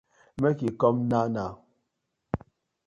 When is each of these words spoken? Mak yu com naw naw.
Mak 0.41 0.57
yu 0.63 0.71
com 0.81 0.97
naw 1.09 1.27
naw. 1.35 1.53